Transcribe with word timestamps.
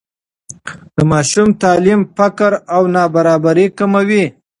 د 0.95 0.97
ماشوم 1.11 1.49
تعلیم 1.63 2.01
فقر 2.17 2.51
او 2.75 2.81
نابرابري 2.95 3.67
کموي. 3.77 4.25